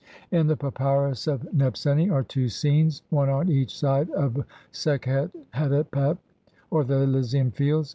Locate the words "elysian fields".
7.03-7.89